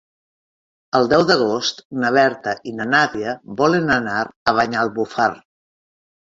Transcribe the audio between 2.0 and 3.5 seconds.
na Berta i na Nàdia